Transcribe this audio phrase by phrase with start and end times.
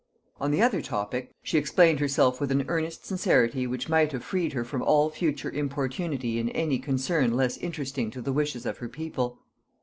[0.39, 4.53] On the other topic she explained herself with an earnest sincerity which might have freed
[4.53, 8.89] her from all further importunity in any concern less interesting to the wishes of her
[8.89, 9.37] people.